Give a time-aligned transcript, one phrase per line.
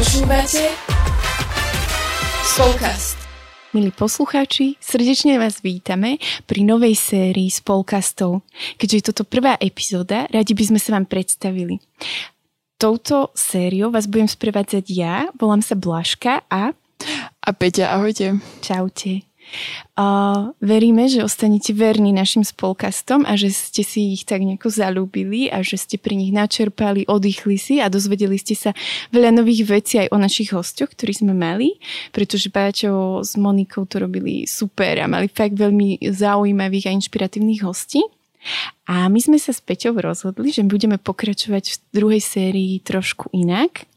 [0.00, 0.64] Počúvate
[2.40, 3.20] Spolkast.
[3.76, 6.16] Milí poslucháči, srdečne vás vítame
[6.48, 8.40] pri novej sérii Spolkastov.
[8.80, 11.84] Keďže je toto prvá epizóda, radi by sme sa vám predstavili.
[12.80, 16.72] Touto sériou vás budem sprevádzať ja, volám sa Blaška a...
[17.44, 18.40] A Peťa, ahojte.
[18.64, 19.29] Čaute.
[20.00, 25.52] Uh, veríme, že ostanete verní našim spolkastom a že ste si ich tak nejako zalúbili
[25.52, 28.70] a že ste pri nich načerpali, oddychli si a dozvedeli ste sa
[29.12, 31.76] veľa nových vecí aj o našich hostoch, ktorí sme mali,
[32.14, 38.00] pretože Báťo s Monikou to robili super a mali fakt veľmi zaujímavých a inšpiratívnych hostí.
[38.88, 43.89] A my sme sa s Peťou rozhodli, že budeme pokračovať v druhej sérii trošku inak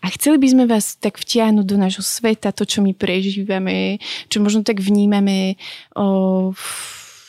[0.00, 4.42] a chceli by sme vás tak vtiahnuť do nášho sveta, to, čo my prežívame, čo
[4.42, 5.56] možno tak vnímame
[5.96, 6.52] o,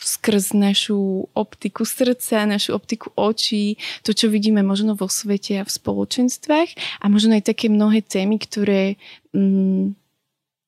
[0.03, 5.71] skrz našu optiku srdca, našu optiku očí, to, čo vidíme možno vo svete a v
[5.71, 8.99] spoločenstvách a možno aj také mnohé témy, ktoré
[9.31, 9.95] mm,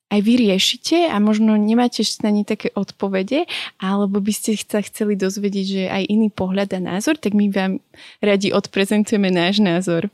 [0.06, 3.44] aj vy riešite a možno nemáte na ne také odpovede,
[3.82, 7.82] alebo by ste sa chceli dozvedieť, že aj iný pohľad a názor, tak my vám
[8.22, 10.06] radi odprezentujeme náš názor.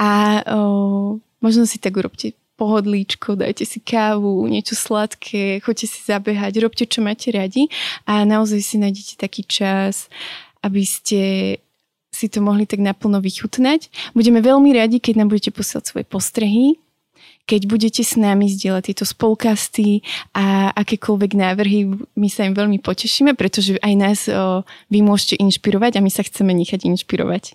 [0.00, 6.52] A o, možno si tak urobte pohodlíčko, dajte si kávu, niečo sladké, choďte si zabehať,
[6.64, 7.68] robte, čo máte radi
[8.08, 10.08] a naozaj si nájdete taký čas,
[10.64, 11.20] aby ste
[12.08, 13.92] si to mohli tak naplno vychutnať.
[14.16, 16.80] Budeme veľmi radi, keď nám budete posielať svoje postrehy,
[17.44, 20.00] keď budete s nami zdieľať tieto spolkasty
[20.32, 26.00] a akékoľvek návrhy, my sa im veľmi potešíme, pretože aj nás o, vy môžete inšpirovať
[26.00, 27.54] a my sa chceme nechať inšpirovať.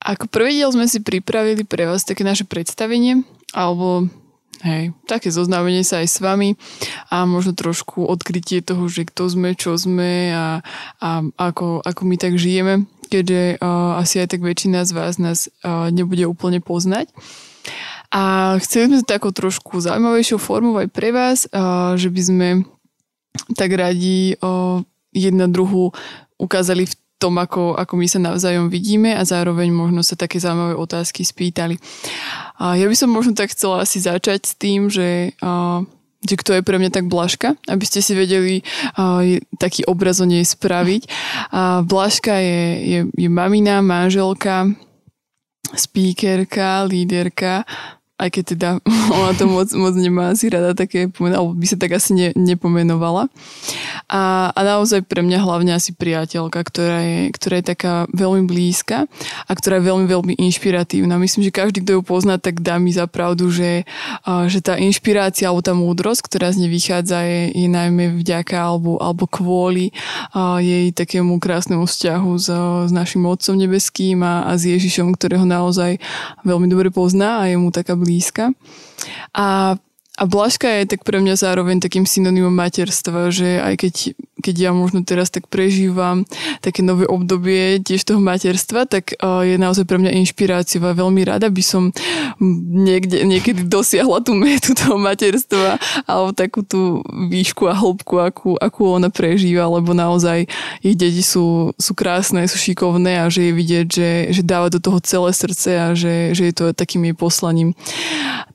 [0.00, 3.20] Ako prvý diel sme si pripravili pre vás také naše predstavenie,
[3.52, 4.08] alebo
[4.64, 6.56] hej, také zoznámenie sa aj s vami
[7.12, 10.64] a možno trošku odkrytie toho, že kto sme, čo sme a,
[11.00, 15.52] a ako, ako my tak žijeme, keďže uh, asi aj tak väčšina z vás nás
[15.64, 17.12] uh, nebude úplne poznať.
[18.10, 22.48] A chceli sme to trošku zaujímavejšou formou aj pre vás, uh, že by sme
[23.54, 24.82] tak radi uh,
[25.14, 25.94] jedna druhu
[26.40, 30.72] ukázali v tom, ako, ako my sa navzájom vidíme a zároveň možno sa také zaujímavé
[30.72, 31.76] otázky spýtali.
[32.56, 35.84] A ja by som možno tak chcela asi začať s tým, že, a,
[36.24, 38.64] že kto je pre mňa tak Blažka, aby ste si vedeli
[38.96, 39.20] a,
[39.60, 41.02] taký obraz o nej spraviť.
[41.52, 44.72] A Blažka je, je, je mamina, manželka,
[45.76, 47.68] speakerka, líderka,
[48.20, 48.68] aj keď teda
[49.16, 53.32] ona to moc, moc nemá asi rada také, alebo by sa tak asi ne, nepomenovala.
[54.12, 59.08] A, a naozaj pre mňa hlavne asi priateľka, ktorá je, ktorá je taká veľmi blízka
[59.48, 61.16] a ktorá je veľmi, veľmi inšpiratívna.
[61.16, 63.88] Myslím, že každý, kto ju pozná, tak dá mi za pravdu, že,
[64.46, 69.00] že tá inšpirácia alebo tá múdrosť, ktorá z nej vychádza, je, je najmä vďaka alebo,
[69.00, 69.94] alebo kvôli
[70.60, 72.48] jej takému krásnemu vzťahu s,
[72.86, 76.02] s našim Otcom Nebeským a, a s Ježišom, ktorého naozaj
[76.44, 78.50] veľmi dobre pozná a je mu taká blízka blízka.
[79.34, 79.78] A
[80.20, 83.94] a Blažka je tak pre mňa zároveň takým synonymom materstva, že aj keď,
[84.44, 86.28] keď ja možno teraz tak prežívam
[86.60, 91.48] také nové obdobie tiež toho materstva, tak je naozaj pre mňa inšpiráciou a veľmi rada
[91.48, 91.88] by som
[92.68, 97.00] niekde, niekedy dosiahla tú metu toho materstva alebo takú tú
[97.32, 100.44] výšku a hĺbku, akú, akú ona prežíva, lebo naozaj
[100.84, 104.84] ich deti sú, sú krásne, sú šikovné a že je vidieť, že, že dáva do
[104.84, 107.72] toho celé srdce a že, že je to takým jej poslaním.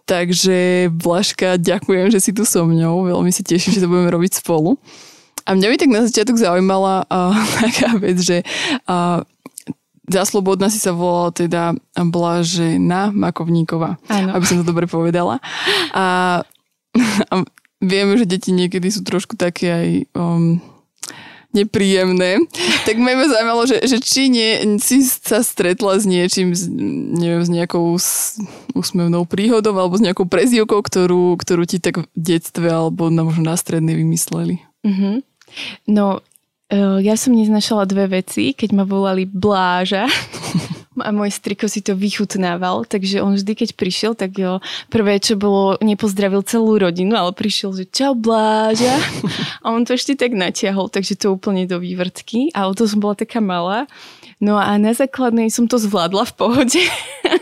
[0.05, 3.09] Takže Blažka, ďakujem, že si tu so mňou.
[3.09, 4.77] Veľmi sa teším, že to budeme robiť spolu.
[5.45, 7.33] A mňa by tak na začiatok zaujímala uh,
[7.65, 8.45] taká vec, že
[8.85, 9.25] uh,
[10.05, 13.97] za Slobodná si sa volala teda Blažena Makovníková.
[14.05, 14.29] Áno.
[14.37, 15.41] Aby som to dobre povedala.
[15.93, 16.41] A,
[17.31, 17.33] a
[17.81, 20.61] vieme, že deti niekedy sú trošku také aj um,
[21.55, 22.43] nepríjemné.
[22.83, 27.41] Tak ma iba zaujímalo, že, že či nie, si sa stretla s niečím, s, neviem,
[27.41, 27.95] s nejakou
[28.75, 33.47] úsmevnou príhodou alebo s nejakou prezivkou, ktorú, ktorú ti tak v detstve alebo na, možno
[33.47, 34.59] na strednej vymysleli.
[34.83, 35.15] Mm-hmm.
[35.89, 36.19] No,
[36.67, 40.11] e, ja som neznašala dve veci, keď ma volali Bláža.
[41.03, 45.35] a môj striko si to vychutnával, takže on vždy, keď prišiel, tak jo, prvé, čo
[45.35, 48.95] bolo, nepozdravil celú rodinu, ale prišiel, že čau Bláža.
[49.65, 52.53] A on to ešte tak natiahol, takže to úplne do vývrtky.
[52.53, 53.89] Ale to som bola taká malá.
[54.43, 56.83] No a na základnej som to zvládla v pohode.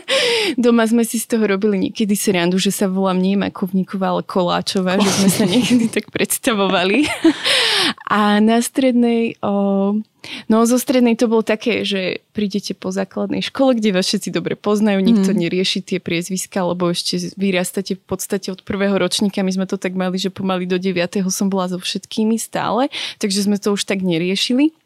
[0.62, 4.96] Doma sme si z toho robili niekedy srandu, že sa volám nie Makovníková, ale Koláčová,
[5.02, 7.04] že sme sa niekedy tak predstavovali.
[8.04, 9.96] A na strednej, o,
[10.52, 14.60] no zo strednej to bolo také, že prídete po základnej škole, kde vás všetci dobre
[14.60, 15.38] poznajú, nikto mm.
[15.40, 19.40] nerieši tie priezviska, lebo ešte vyrastate v podstate od prvého ročníka.
[19.40, 21.24] My sme to tak mali, že pomaly do 9.
[21.32, 24.76] som bola so všetkými stále, takže sme to už tak neriešili.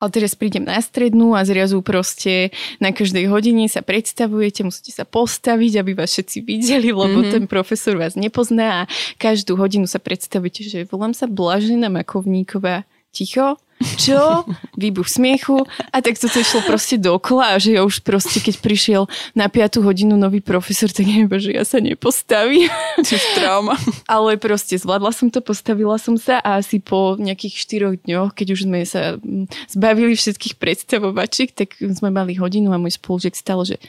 [0.00, 2.48] Ale teraz prídem na strednú a zrazu proste
[2.80, 7.34] na každej hodine sa predstavujete, musíte sa postaviť, aby vás všetci videli, lebo mm-hmm.
[7.36, 8.88] ten profesor vás nepozná a
[9.20, 12.88] každú hodinu sa predstavíte, že volám sa Blažena Makovníková.
[13.12, 13.60] Ticho,
[13.96, 14.44] čo?
[14.76, 15.64] Výbuch smiechu.
[15.92, 19.80] A tak to išlo proste dokola a že ja už proste, keď prišiel na 5
[19.80, 22.68] hodinu nový profesor, tak neviem, že ja sa nepostavím.
[23.06, 23.76] Čiže trauma.
[24.04, 27.54] Ale proste zvládla som to, postavila som sa a asi po nejakých
[27.96, 32.80] 4 dňoch, keď už sme sa mm, zbavili všetkých predstavovačiek, tak sme mali hodinu a
[32.80, 33.80] môj spolužiak stalo, že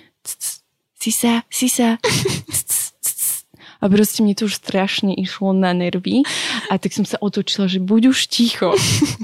[1.01, 1.97] si sa, si sa,
[3.81, 6.21] a proste mne to už strašne išlo na nervy
[6.69, 8.77] a tak som sa otočila, že buď už ticho.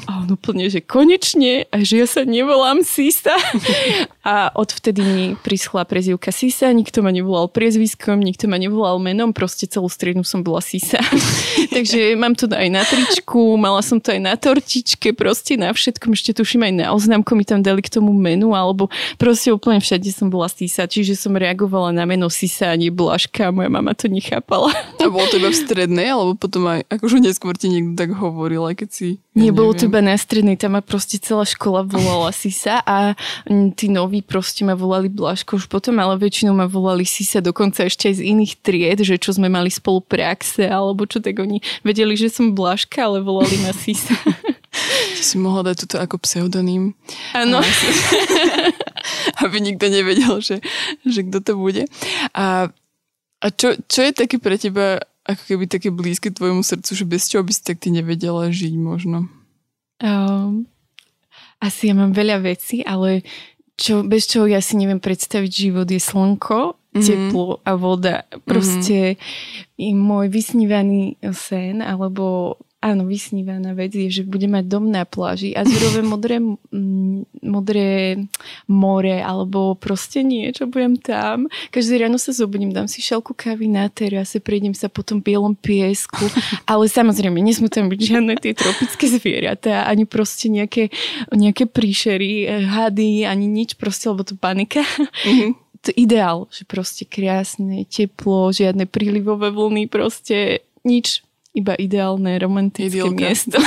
[0.09, 3.37] A on úplne, že konečne a že ja sa nevolám Sisa.
[4.25, 9.69] A odvtedy mi prischla prezivka Sisa, nikto ma nevolal priezviskom, nikto ma nevolal menom, proste
[9.69, 10.99] celú striednu som bola Sisa.
[11.75, 16.17] Takže mám to aj na tričku, mala som to aj na tortičke, proste na všetkom,
[16.17, 18.89] ešte tuším aj na oznámku mi tam dali k tomu menu, alebo
[19.21, 23.69] proste úplne všade som bola Sisa, čiže som reagovala na meno Sisa a Blažka, moja
[23.69, 24.71] mama to nechápa chápala.
[25.03, 28.63] A bolo to iba v strednej, alebo potom aj, akože neskôr ti niekto tak hovoril,
[28.63, 29.07] aj keď si...
[29.35, 33.13] Ja Nebolo to iba na strednej, tam ma proste celá škola volala Sisa a
[33.75, 38.07] tí noví proste ma volali Blažko už potom, ale väčšinou ma volali Sisa, dokonca ešte
[38.07, 42.15] aj z iných tried, že čo sme mali spolu praxe, alebo čo tak oni vedeli,
[42.15, 44.15] že som Blažka, ale volali ma Sisa.
[45.17, 46.93] Ty si mohla dať toto ako pseudonym.
[47.33, 47.65] Áno.
[49.41, 50.61] Aby nikto nevedel, že,
[51.01, 51.89] že kto to bude.
[52.37, 52.69] A
[53.41, 57.27] a čo, čo je také pre teba ako keby také blízke tvojmu srdcu, že bez
[57.27, 59.27] čoho by si tak ty nevedela žiť možno?
[59.99, 60.65] Um,
[61.59, 63.27] asi ja mám veľa vecí, ale
[63.75, 67.03] čo, bez čoho ja si neviem predstaviť život je slnko, mm-hmm.
[67.03, 68.25] teplo a voda.
[68.47, 69.19] Proste
[69.75, 69.99] mm-hmm.
[69.99, 75.65] môj vysnívaný sen alebo Áno, vysnívaná vec je, že bude mať dom na pláži a
[75.65, 76.37] zrovna modré,
[77.41, 78.21] modré
[78.69, 81.49] more alebo proste niečo, budem tam.
[81.73, 85.57] Každé ráno sa zobudím, dám si šalku kávy na terase, prejdem sa po tom bielom
[85.57, 86.29] piesku,
[86.69, 90.93] ale samozrejme, nesmú tam byť žiadne tie tropické zvieratá, ani proste nejaké,
[91.33, 94.85] nejaké príšery, eh, hady, ani nič proste, lebo to panika.
[95.25, 101.26] Mm-hmm to ideál, že proste krásne, teplo, žiadne prílivové vlny, proste nič
[101.57, 103.17] iba ideálne romantické Idylka.
[103.17, 103.57] miesto.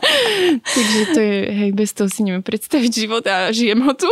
[0.76, 4.06] Takže to je, hej, bez toho si neviem predstaviť život a žijem ho tu.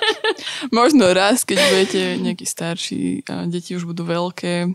[0.76, 4.72] Možno raz, keď budete nejaký starší a deti už budú veľké,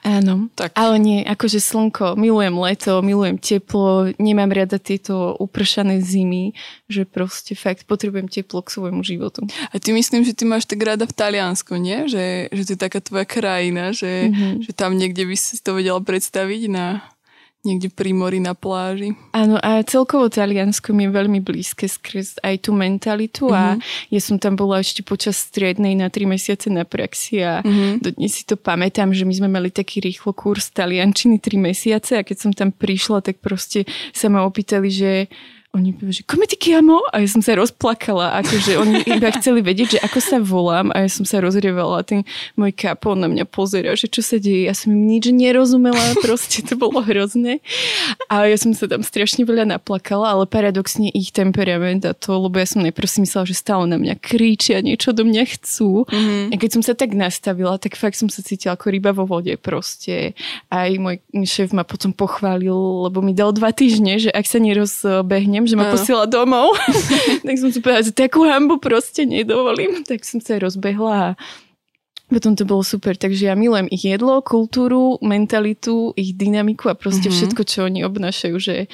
[0.00, 0.72] Áno, tak.
[0.74, 6.56] ale nie, akože slnko, milujem leto, milujem teplo, nemám rada tieto upršané zimy,
[6.88, 9.44] že proste fakt potrebujem teplo k svojmu životu.
[9.70, 12.08] A ty myslím, že ty máš tak rada v Taliansku, nie?
[12.08, 14.52] Že, že to je taká tvoja krajina, že, mm-hmm.
[14.64, 17.04] že tam niekde by si to vedela predstaviť na
[17.60, 19.12] niekde pri mori na pláži.
[19.36, 23.60] Áno, a celkovo Taliansko mi je veľmi blízke skrz aj tú mentalitu mm-hmm.
[23.60, 23.80] a mhm.
[24.16, 28.00] ja som tam bola ešte počas striednej na tri mesiace na praxi a mm-hmm.
[28.00, 32.24] dodnes si to pamätám, že my sme mali taký rýchlo kurz taliančiny tri mesiace a
[32.24, 33.84] keď som tam prišla, tak proste
[34.16, 35.12] sa ma opýtali, že
[35.70, 36.98] oni povedali, že come ti chiamo?
[37.14, 41.06] A ja som sa rozplakala, akože oni iba chceli vedieť, že ako sa volám a
[41.06, 42.26] ja som sa rozrievala a ten
[42.58, 44.66] môj kapo na mňa pozera, že čo sa deje.
[44.66, 47.62] Ja som im nič nerozumela, proste to bolo hrozné.
[48.26, 52.58] A ja som sa tam strašne veľa naplakala, ale paradoxne ich temperament a to, lebo
[52.58, 56.02] ja som najprv si myslela, že stále na mňa kričia, niečo do mňa chcú.
[56.10, 56.50] Mm-hmm.
[56.50, 59.54] A keď som sa tak nastavila, tak fakt som sa cítila ako ryba vo vode
[59.54, 60.34] proste.
[60.66, 65.59] Aj môj šéf ma potom pochválil, lebo mi dal dva týždne, že ak sa nerozbehne
[65.60, 66.76] dostanem, že ma posiela domov.
[67.46, 70.02] tak som si povedala, že takú hambu proste nedovolím.
[70.04, 71.28] Tak som sa rozbehla a
[72.30, 77.26] potom to bolo super, takže ja milujem ich jedlo, kultúru, mentalitu, ich dynamiku a proste
[77.26, 77.34] mm-hmm.
[77.34, 78.86] všetko, čo oni obnášajú, že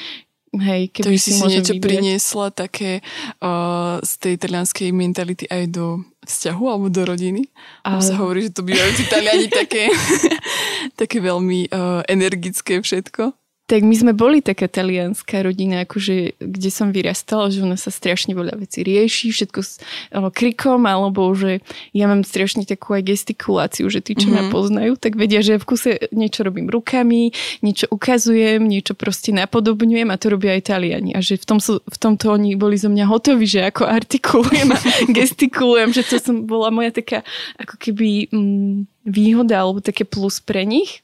[0.56, 1.84] hej, keby to si, si niečo vybrať.
[1.84, 3.04] priniesla také
[3.44, 7.52] uh, z tej italianskej mentality aj do vzťahu alebo do rodiny?
[7.84, 8.00] Ale...
[8.00, 9.92] sa hovorí, že to bývajú Italiani také,
[11.00, 13.36] také veľmi uh, energické všetko.
[13.66, 18.30] Tak my sme boli taká talianská rodina, akože, kde som vyrastala, že nás sa strašne
[18.30, 19.82] veľa vecí rieši, všetko s
[20.14, 21.58] o, krikom, alebo že
[21.90, 24.38] ja mám strašne takú aj gestikuláciu, že tí, čo mm-hmm.
[24.38, 24.54] ma mhm.
[24.54, 27.34] poznajú, tak vedia, že v kuse niečo robím rukami,
[27.66, 31.18] niečo ukazujem, niečo proste napodobňujem a to robia aj Taliani.
[31.18, 34.78] A že v, tom, v tomto oni boli zo mňa hotoví, že ako artikulujem a
[35.18, 37.26] gestikulujem, že to som bola moja taká
[37.58, 41.02] ako keby mm, výhoda alebo také plus pre nich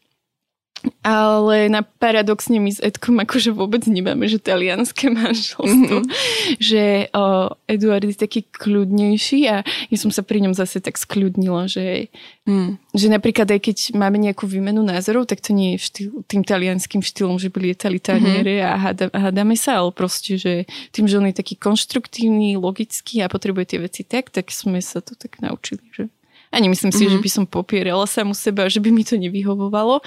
[1.02, 6.02] ale na paradoxne my s Edkom akože vôbec nemáme, že talianské manželstvo.
[6.02, 6.58] Mm-hmm.
[6.58, 6.84] Že
[7.14, 7.24] o,
[7.70, 12.10] Eduard je taký kľudnejší a ja som sa pri ňom zase tak skľudnila, že,
[12.46, 12.94] mm.
[12.94, 17.02] že napríklad aj keď máme nejakú výmenu názorov, tak to nie je štýl, tým talianským
[17.02, 18.70] štýlom, že by lietali taniere mm-hmm.
[18.70, 23.30] a hada, hádame sa, ale proste, že tým, že on je taký konštruktívny, logický a
[23.30, 26.10] potrebuje tie veci tak, tak sme sa to tak naučili, že
[26.52, 27.12] a nemyslím si, mm-hmm.
[27.12, 27.24] že mhm.
[27.24, 30.04] by som popierala samu seba, že by mi to nevyhovovalo,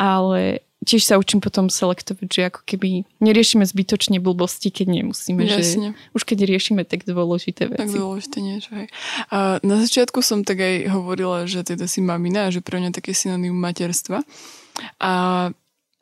[0.00, 5.46] ale tiež sa učím potom selektovať, že ako keby neriešime zbytočne blbosti, keď nemusíme.
[5.46, 5.94] Jasne.
[5.94, 7.86] Že už keď riešime tak dôležité veci.
[7.86, 8.90] Tak dôležité niečo, hej.
[9.30, 12.90] A na začiatku som tak aj hovorila, že teda si mamina a že pre mňa
[12.98, 14.26] také synonymum materstva.
[14.98, 15.12] A,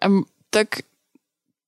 [0.00, 0.06] a
[0.48, 0.88] tak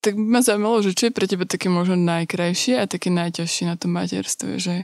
[0.02, 3.78] tak ma zaujímalo, že čo je pre teba také možno najkrajšie a také najťažšie na
[3.78, 4.82] tom materstve, že,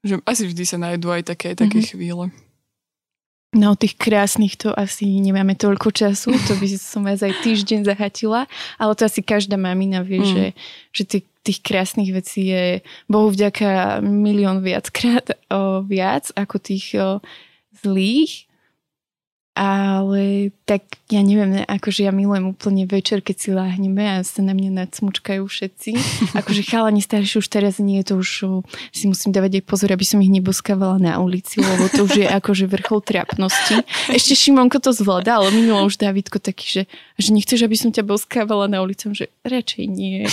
[0.00, 1.92] že asi vždy sa nájdú aj také, také mm-hmm.
[1.92, 2.24] chvíle.
[3.56, 8.44] No tých krásnych to asi nemáme toľko času, to by som vás aj týždeň zahatila,
[8.76, 10.28] ale to asi každá mamina vie, mm.
[10.28, 10.44] že,
[10.92, 17.24] že tých, tých krásnych vecí je Bohu vďaka milión viackrát o, viac ako tých o,
[17.80, 18.47] zlých
[19.58, 24.54] ale tak ja neviem, akože ja milujem úplne večer, keď si láhneme a sa na
[24.54, 25.98] mňa nadsmučkajú všetci.
[26.38, 28.62] Akože chalani starší už teraz nie, to už
[28.94, 32.26] si musím dávať aj pozor, aby som ich neboskávala na ulici, lebo to už je
[32.38, 33.82] akože vrchol trapnosti.
[34.14, 36.82] Ešte Šimonko to zvláda, ale minulo už Davidko taký, že,
[37.18, 40.28] že nechceš, aby som ťa boskávala na ulici, že radšej nie.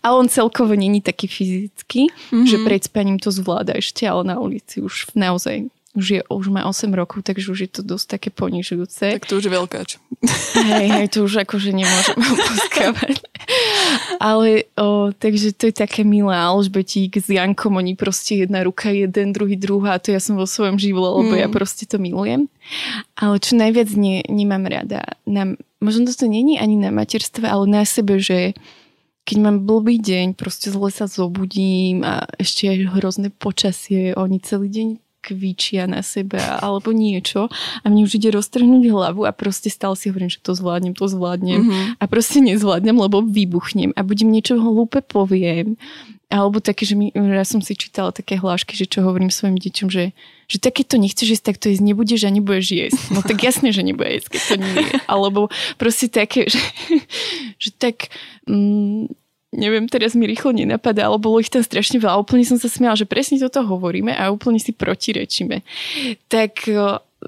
[0.00, 2.48] A on celkovo není taký fyzický, mm-hmm.
[2.48, 6.62] že pred spaním to zvláda ešte, ale na ulici už naozaj už, je, už má
[6.70, 9.18] 8 rokov, takže už je to dosť také ponižujúce.
[9.18, 9.90] Tak to už je veľkáč.
[10.54, 12.14] Hej, hej, to už akože nemôžem
[12.46, 13.18] poskávať.
[14.22, 19.34] Ale o, takže to je také milé Alžbetík s Jankom, oni proste jedna ruka, jeden,
[19.34, 21.40] druhý, druhá, to ja som vo svojom živle, lebo mm.
[21.42, 22.46] ja proste to milujem.
[23.18, 27.82] Ale čo najviac ne, nemám rada, na, možno to není ani na materstve, ale na
[27.82, 28.54] sebe, že
[29.26, 34.70] keď mám blbý deň, proste zle sa zobudím a ešte aj hrozné počasie, oni celý
[34.70, 34.88] deň
[35.20, 37.52] kvičia na seba alebo niečo
[37.84, 41.06] a mne už ide roztrhnúť hlavu a proste stále si hovorím, že to zvládnem, to
[41.06, 41.84] zvládnem mm-hmm.
[42.00, 45.76] a proste nezvládnem, lebo vybuchnem a budem niečo hlúpe poviem
[46.30, 49.90] alebo také, že mi, ja som si čítala také hlášky, že čo hovorím svojim deťom,
[49.90, 50.14] že,
[50.46, 53.02] že také to nechceš jesť, tak to jesť nebudeš a nebudeš jesť.
[53.10, 54.90] No tak jasne, že nebude jesť, keď to nie je.
[55.10, 56.62] Alebo proste také, že,
[57.58, 58.14] že tak
[58.46, 59.10] mm,
[59.50, 62.22] neviem, teraz mi rýchlo nenapadá, ale bolo ich tam strašne veľa.
[62.22, 65.66] Úplne som sa smiala, že presne toto hovoríme a úplne si protirečíme.
[66.30, 66.70] Tak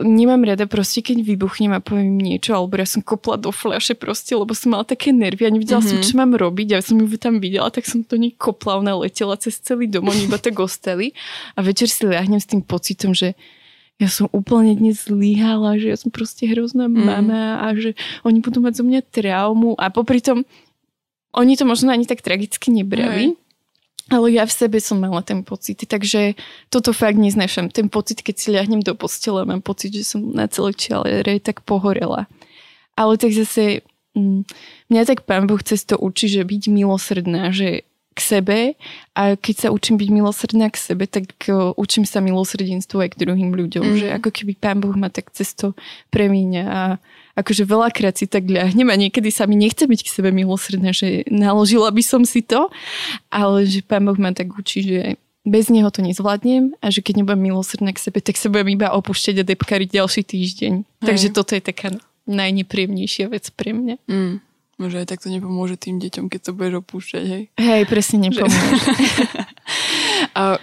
[0.01, 4.33] nemám rada proste, keď vybuchnem a poviem niečo, alebo ja som kopla do fľaše proste,
[4.33, 6.01] lebo som mala také nervy a nevidela mm-hmm.
[6.01, 8.97] som, čo mám robiť ja som ju tam videla, tak som to nej kopla, ona
[8.97, 11.13] letela cez celý dom, oni iba tak ostali
[11.53, 13.37] a večer si ľahnem s tým pocitom, že
[14.01, 16.97] ja som úplne dnes zlyhala, že ja som proste hrozná mm.
[16.97, 17.93] mama a že
[18.25, 20.49] oni budú mať zo mňa traumu a popri tom
[21.33, 23.37] oni to možno ani tak tragicky nebrali,
[24.13, 26.37] ale ja v sebe som mala ten pocit, takže
[26.69, 27.73] toto fakt neznášam.
[27.73, 31.65] Ten pocit, keď si ľahnem do postele, mám pocit, že som na celé čiare tak
[31.65, 32.29] pohorela.
[32.93, 33.81] Ale tak zase
[34.13, 34.45] mm,
[34.93, 38.59] mňa tak pán Boh cez to učí, že byť milosrdná, že k sebe
[39.17, 43.21] a keď sa učím byť milosrdná k sebe, tak uh, učím sa milosrdenstvo aj k
[43.25, 43.97] druhým ľuďom, mm.
[43.99, 45.73] že ako keby pán Boh ma tak cez to
[46.13, 46.81] premíňa a
[47.33, 51.25] akože veľakrát si tak ľahnem a niekedy sa mi nechce byť k sebe milosrdná, že
[51.33, 52.69] naložila by som si to,
[53.33, 55.01] ale že pán Boh ma tak učí, že
[55.43, 58.95] bez neho to nezvládnem a že keď nebudem milosrdná k sebe, tak sa budem iba
[58.95, 60.73] opúšťať a depkariť ďalší týždeň.
[60.85, 61.07] Hej.
[61.09, 61.91] Takže toto je taká
[62.31, 63.97] najnepríjemnejšia vec pre mňa.
[64.07, 64.39] Mm.
[64.83, 67.43] Možno aj takto nepomôže tým deťom, keď sa budeš opúšťať, hej?
[67.55, 68.83] Hej, presne nepomôže.
[70.39, 70.59] a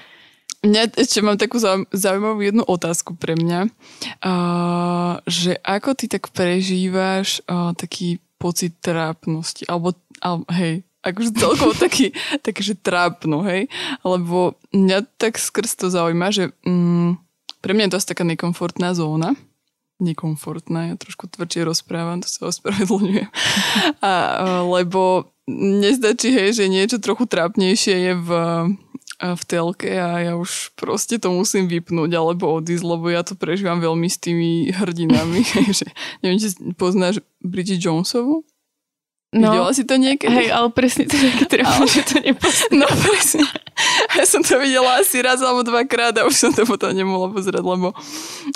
[0.59, 1.55] Mňa ešte mám takú
[1.95, 3.71] zaujímavú jednu otázku pre mňa,
[4.19, 11.71] uh, že ako ty tak prežívaš uh, taký pocit trápnosti, alebo, alebo hej, akože celkovo
[11.87, 12.11] taký,
[12.43, 13.71] taký, že trápno, hej,
[14.03, 17.15] lebo mňa tak skrz to zaujíma, že um,
[17.63, 19.39] pre mňa je to asi taká nekomfortná zóna,
[19.99, 23.29] nekomfortná, ja trošku tvrdšie rozprávam, to sa ospravedlňujem,
[24.03, 24.13] a,
[24.63, 28.29] lebo nezdačí, hej, že niečo trochu trápnejšie je v
[29.19, 33.83] v telke a ja už proste to musím vypnúť alebo odísť, lebo ja to prežívam
[33.83, 35.43] veľmi s tými hrdinami.
[35.75, 35.91] že,
[36.23, 38.47] neviem, či poznáš Bridget Jonesovu?
[39.29, 40.33] No, Videla si to niekedy?
[40.33, 42.17] Hej, ale presne to je treba, že to
[42.73, 43.45] No presne.
[44.17, 47.61] Ja som to videla asi raz alebo dvakrát a už som to potom nemohla pozrieť,
[47.61, 47.93] lebo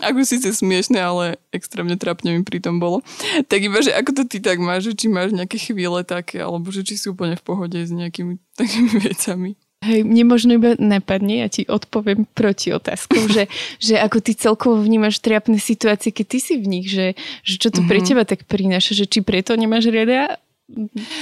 [0.01, 3.05] ako síce smiešne, ale extrémne trapne mi pri tom bolo.
[3.45, 6.73] Tak iba, že ako to ty tak máš, že či máš nejaké chvíle také, alebo
[6.73, 9.53] že či si úplne v pohode s nejakými takými vecami.
[9.85, 14.79] Hej, mne možno iba napadne, ja ti odpoviem proti otázkou, že, že ako ty celkovo
[14.79, 17.91] vnímaš triapné situácie, keď ty si v nich, že, že čo to mm-hmm.
[17.91, 18.07] pre mhm.
[18.09, 20.41] teba tak prináša, že či preto nemáš rada?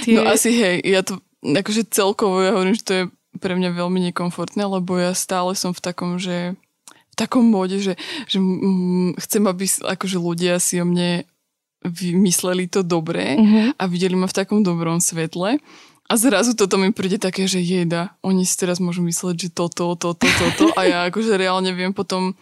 [0.04, 0.16] Tie...
[0.16, 3.04] No asi hej, ja to akože celkovo ja hovorím, že to je
[3.40, 6.54] pre mňa veľmi nekomfortné, lebo ja stále som v takom, že
[7.12, 7.94] v takom móde, že,
[8.28, 11.28] že mm, chcem, aby akože ľudia si o mne
[11.82, 13.66] vymysleli to dobré mm-hmm.
[13.76, 15.58] a videli ma v takom dobrom svetle.
[16.06, 19.96] A zrazu toto mi príde také, že jeda, oni si teraz môžu mysleť, že toto,
[19.96, 22.36] toto, toto a ja akože reálne viem potom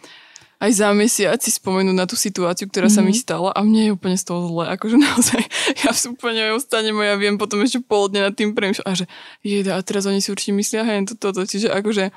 [0.61, 3.01] aj za mesiac si spomenúť na tú situáciu, ktorá mm-hmm.
[3.01, 3.19] sa mi mhm.
[3.19, 4.63] stala a mne je úplne z toho zle.
[4.69, 5.41] Akože naozaj,
[5.81, 9.05] ja úplne ostanem a ja viem potom ešte pol dňa nad tým premýšľať a že
[9.41, 11.49] jeda, a teraz oni si určite myslia, hej, toto, toto.
[11.49, 12.13] Čiže akože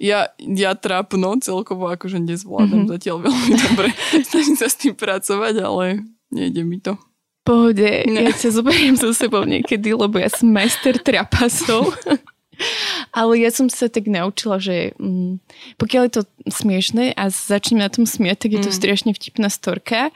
[0.00, 2.92] ja, ja trápno celkovo akože nezvládam mm-hmm.
[2.92, 3.88] zatiaľ veľmi dobre.
[4.28, 7.00] Snažím sa s tým pracovať, ale nejde mi to
[7.40, 8.20] pohode, no.
[8.20, 11.90] ja sa zoberiem so sebou niekedy, lebo ja som majster trapasov.
[13.18, 15.40] Ale ja som sa tak naučila, že mm,
[15.80, 18.76] pokiaľ je to smiešné a začnem na tom smiať, tak je to mm.
[18.76, 20.12] strašne vtipná storka.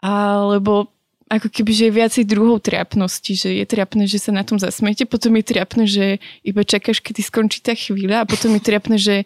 [0.00, 0.88] Alebo
[1.30, 5.06] ako keby, že je viacej druhov triapnosti, že je triapné, že sa na tom zasmiete,
[5.06, 6.06] potom je triapné, že
[6.42, 9.16] iba čakáš, kedy skončí tá chvíľa a potom je triapné, že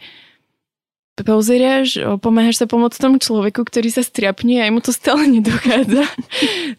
[1.22, 6.02] pozeráš, pomáhaš sa pomôcť tomu človeku, ktorý sa striapne a mu to stále nedochádza,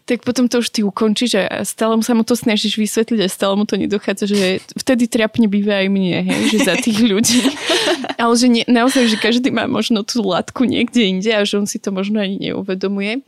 [0.04, 3.56] tak potom to už ty ukončíš a stále sa mu to snažíš vysvetliť a stále
[3.56, 7.40] mu to nedochádza, že vtedy triapne býva aj mne, hej, že za tých ľudí.
[8.20, 11.68] Ale že nie, naozaj, že každý má možno tú látku niekde inde a že on
[11.68, 13.20] si to možno ani neuvedomuje.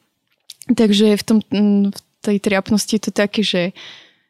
[0.68, 1.38] Takže v, tom,
[1.88, 3.72] v tej triapnosti je to také, že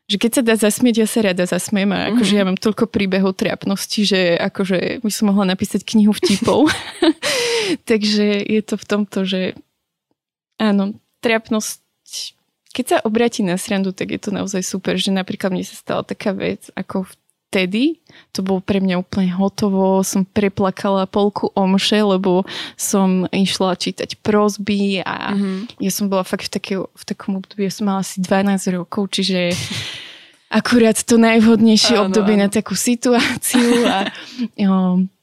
[0.09, 2.41] že keď sa dá zasmieť, ja sa rada zasmiem a akože mm-hmm.
[2.41, 6.73] ja mám toľko príbehov triapnosti, že akože by som mohla napísať knihu vtipov.
[7.91, 9.41] Takže je to v tomto, že
[10.57, 11.85] áno, triapnosť,
[12.73, 16.03] keď sa obratí na srandu, tak je to naozaj super, že napríklad mne sa stala
[16.09, 17.05] taká vec, ako
[17.49, 17.97] vtedy,
[18.37, 22.45] to bolo pre mňa úplne hotovo, som preplakala polku omše, lebo
[22.77, 25.81] som išla čítať prosby a mm-hmm.
[25.81, 29.17] ja som bola fakt v, také, v takom období, ja som mala asi 12 rokov,
[29.17, 29.57] čiže
[30.53, 32.45] akurát to najvhodnejšie áno, obdobie áno.
[32.45, 34.13] na takú situáciu a
[34.53, 35.05] jo,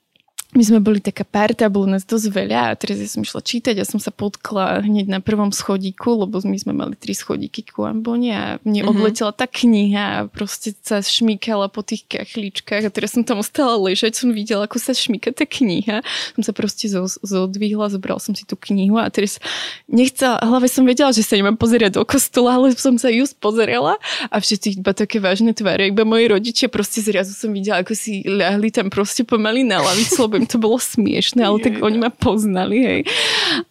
[0.56, 3.76] my sme boli taká parta, bolo nás dosť veľa a teraz ja som išla čítať
[3.76, 7.84] a som sa potkla hneď na prvom schodíku, lebo my sme mali tri schodíky ku
[7.84, 8.92] Ambone a mne mm-hmm.
[8.96, 13.76] odletela tá kniha a proste sa šmíkala po tých kachličkách a teraz som tam ostala
[13.76, 16.00] ležať, som videla, ako sa šmíka tá kniha.
[16.40, 16.88] Som sa proste
[17.20, 19.44] zodvihla, zobral som si tú knihu a teraz
[19.92, 24.00] nechcela, hlave som vedela, že sa nemám pozerať do kostola, ale som sa ju pozerala
[24.32, 28.24] a všetci iba také vážne tváre, iba moji rodičia proste zrazu som videla, ako si
[28.24, 32.78] ľahli tam proste pomaly na lavicu, lebo to bolo smiešne, ale tak oni ma poznali,
[32.82, 33.02] hej.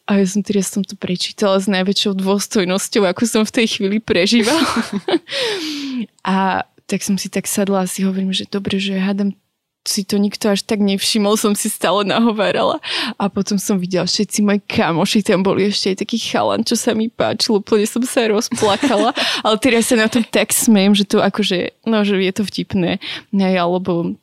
[0.05, 3.99] A ja som teraz som to prečítala s najväčšou dôstojnosťou, ako som v tej chvíli
[4.03, 4.61] prežívala.
[6.27, 9.33] a tak som si tak sadla a si hovorím, že dobre, že hádam
[9.85, 12.81] si to nikto až tak nevšimol, som si stále nahovárala.
[13.21, 16.97] A potom som videla, všetci moji kamoši tam boli ešte aj taký chalan, čo sa
[16.97, 19.13] mi páčilo, úplne som sa rozplakala.
[19.45, 22.97] Ale teraz sa na tom tak smiem, že to akože, no, že je to vtipné.
[23.29, 24.17] No, alebo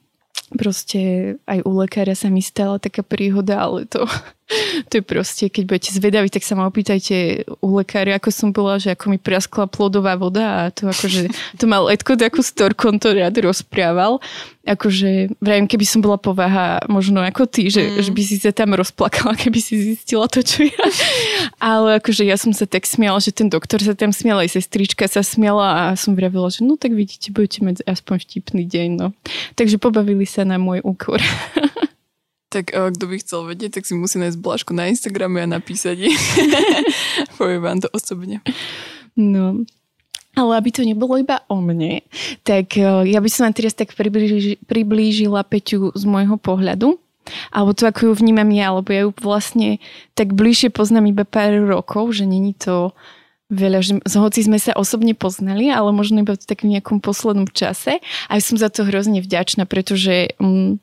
[0.54, 1.00] proste
[1.48, 4.04] aj u lekára sa mi stala taká príhoda, ale to,
[4.90, 8.78] to je proste, keď budete zvedaví, tak sa ma opýtajte u lekára, ako som bola,
[8.78, 12.98] že ako mi praskla plodová voda a to akože, to mal Edko takú storku, on
[13.00, 14.20] to rád rozprával
[14.62, 18.02] akože vrajím, keby som bola povaha možno ako ty, že, mm.
[18.06, 20.86] že by si sa tam rozplakala, keby si zistila to, čo ja.
[21.58, 25.10] Ale akože ja som sa tak smiala, že ten doktor sa tam smiala, aj sestrička
[25.10, 28.90] sa smiala a som vravila, že no tak vidíte, budete mať aspoň vtipný deň.
[28.98, 29.08] No.
[29.58, 31.18] Takže pobavili sa na môj úkor.
[32.52, 36.12] Tak eh, kto by chcel vedieť, tak si musí nájsť Blažku na Instagrame a napísať
[37.40, 38.44] Poviem vám to osobne.
[39.16, 39.64] No,
[40.36, 42.08] ale aby to nebolo iba o mne,
[42.48, 46.96] tak e, ja by som vám teraz tak priblíži, priblížila Peťu z môjho pohľadu.
[47.54, 49.78] Alebo to, ako ju vnímam ja, lebo ja ju vlastne
[50.18, 52.96] tak bližšie poznám iba pár rokov, že není to
[53.52, 58.02] veľa, že hoci sme sa osobne poznali, ale možno iba v takom nejakom poslednom čase.
[58.26, 60.82] A som za to hrozne vďačná, pretože um,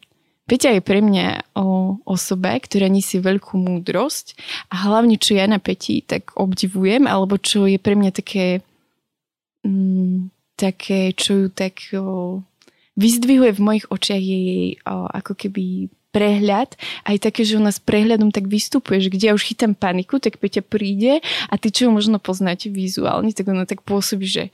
[0.49, 4.33] Peťa je pre mňa o, osoba, ktorá nesie veľkú múdrosť
[4.73, 8.65] a hlavne, čo ja na Peti tak obdivujem, alebo čo je pre mňa také
[9.69, 12.41] mm, také, čo ju tak o,
[12.97, 16.73] vyzdvihuje v mojich očiach je jej o, ako keby prehľad,
[17.05, 20.41] aj také, že ona s prehľadom tak vystupuje, že kde ja už chytám paniku, tak
[20.41, 21.21] Peťa príde
[21.53, 24.49] a ty, čo ju možno poznáte vizuálne, tak ona tak pôsobí, že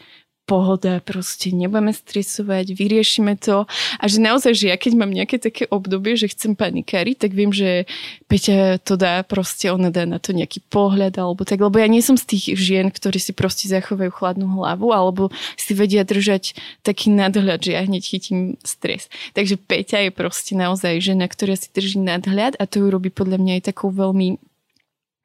[0.45, 3.65] pohoda, proste nebudeme stresovať, vyriešime to
[3.97, 7.49] a že naozaj, že ja keď mám nejaké také obdobie, že chcem panikáriť, tak viem,
[7.49, 7.89] že
[8.29, 12.05] Peťa to dá proste, ona dá na to nejaký pohľad alebo tak, lebo ja nie
[12.05, 16.53] som z tých žien, ktorí si proste zachovajú chladnú hlavu alebo si vedia držať
[16.85, 19.09] taký nadhľad, že ja hneď chytím stres.
[19.33, 23.41] Takže Peťa je proste naozaj žena, ktorá si drží nadhľad a to ju robí podľa
[23.41, 24.37] mňa aj takou veľmi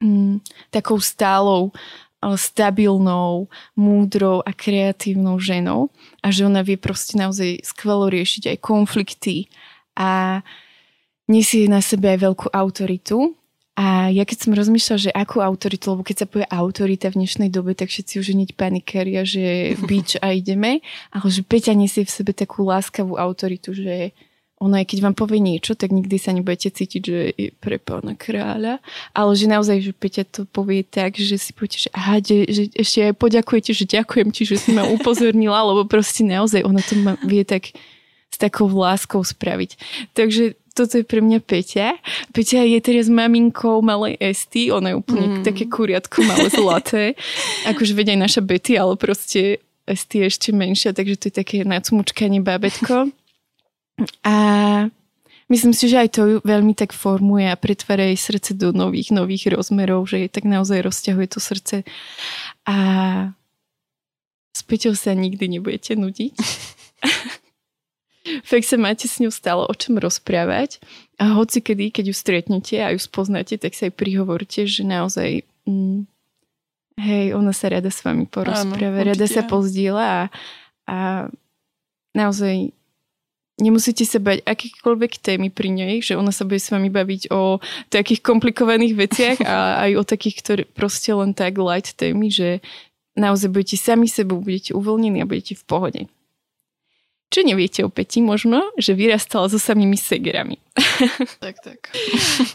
[0.00, 0.40] mm,
[0.72, 1.70] takou stálou
[2.20, 5.88] stabilnou, múdrou a kreatívnou ženou
[6.20, 9.48] a že ona vie proste naozaj skvelo riešiť aj konflikty
[9.96, 10.44] a
[11.24, 13.32] nesie na sebe aj veľkú autoritu.
[13.80, 17.48] A ja keď som rozmýšľala, že akú autoritu, lebo keď sa povie autorita v dnešnej
[17.48, 22.12] dobe, tak všetci už hneď panikária, že bič a ideme, ale že Peťa nesie v
[22.12, 24.12] sebe takú láskavú autoritu, že
[24.60, 28.12] ono aj keď vám povie niečo, tak nikdy sa nebudete cítiť, že je pre pána
[28.12, 28.84] kráľa,
[29.16, 32.62] ale že naozaj, že Peťa to povie tak, že si poviete, že aha, že, že
[32.76, 36.92] ešte aj poďakujete, že ďakujem ti, že si ma upozornila, lebo proste naozaj ona to
[37.00, 37.72] ma vie tak
[38.30, 39.80] s takou láskou spraviť.
[40.12, 41.96] Takže toto je pre mňa Peťa.
[42.30, 45.42] Peťa je teraz maminkou malej Esty, ona je úplne mm.
[45.42, 47.04] také kuriatko malé zlaté.
[47.70, 51.56] akože vedia aj naša Betty, ale proste Esty je ešte menšia, takže to je také
[51.66, 53.10] nacmučkanie bábetko.
[54.24, 54.34] A
[55.48, 59.50] myslím si, že aj to veľmi tak formuje a pretvára jej srdce do nových, nových
[59.52, 61.76] rozmerov, že jej tak naozaj rozťahuje to srdce.
[62.64, 62.76] A
[64.54, 66.34] s Peťou sa nikdy nebudete nudiť.
[68.50, 70.78] Fakt sa máte s ňou stále o čom rozprávať
[71.16, 75.42] a hoci kedy, keď ju stretnete a ju spoznáte, tak sa aj prihovorte, že naozaj
[75.64, 76.04] mm,
[77.00, 80.20] hej, ona sa rada s vami porozpráva, rada sa pozdieľa a,
[80.84, 80.98] a
[82.12, 82.76] naozaj
[83.60, 87.60] nemusíte sa bať akýkoľvek témy pri nej, že ona sa bude s vami baviť o
[87.92, 89.56] takých komplikovaných veciach a
[89.88, 92.64] aj o takých, ktoré proste len tak light témy, že
[93.14, 96.00] naozaj budete sami sebou, budete uvoľnení a budete v pohode.
[97.30, 100.58] Čo neviete o Peti možno, že vyrastala so samými segerami.
[101.40, 101.80] Tak, tak.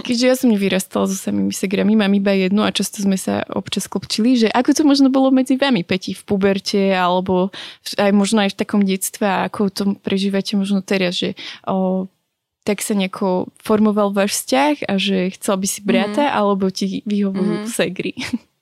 [0.06, 3.90] Keďže ja som nevyrastala so samými segerami, mám iba jednu a často sme sa občas
[3.90, 7.50] klopčili, že ako to možno bolo medzi vami, Peti, v puberte alebo
[7.98, 11.34] aj možno aj v takom detstve a ako to prežívate možno teraz, že
[11.66, 12.06] o,
[12.66, 16.38] tak sa nejako formoval váš vzťah a že chcel by si brata, mm-hmm.
[16.38, 17.74] alebo ti vyhovujú mm-hmm.
[17.74, 18.14] segry.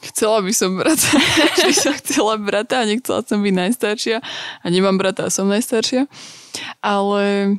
[0.00, 1.08] Chcela by som brata.
[1.60, 4.16] Vždy som chcela brata a nechcela som byť najstaršia.
[4.64, 6.08] A nemám brata a som najstaršia.
[6.80, 7.56] Ale,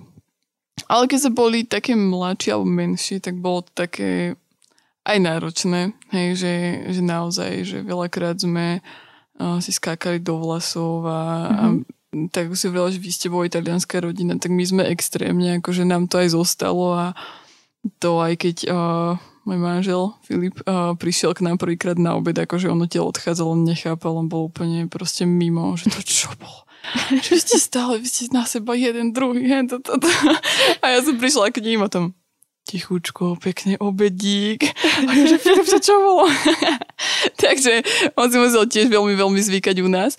[0.89, 4.33] ale keď sa boli také mladšie alebo menšie, tak bolo to také
[5.05, 5.93] aj náročné.
[6.09, 6.53] Hej, že,
[6.89, 11.57] že naozaj, že veľakrát sme uh, si skákali do vlasov a, mm-hmm.
[11.57, 11.63] a
[12.13, 12.27] mhm.
[12.33, 16.09] tak si hovorila, že vy ste boli italianská rodina, tak my sme extrémne, akože nám
[16.09, 17.05] to aj zostalo a
[17.97, 19.13] to aj keď uh,
[19.45, 23.65] môj manžel Filip uh, prišiel k nám prvýkrát na obed, akože ono telo odchádzalo, on
[23.65, 26.65] nechápal, on bol úplne proste mimo, že to čo bolo.
[27.25, 30.09] že ste stále, vy ste na seba jeden, druhý, hen, to, to, to.
[30.81, 32.13] A ja som prišla k ním a tam
[32.61, 34.69] tichučko, pekne obedík.
[35.09, 36.29] A ja, že Filip, to čo bolo?
[37.41, 37.81] Takže
[38.15, 40.15] on si musel tiež veľmi, veľmi zvykať u nás.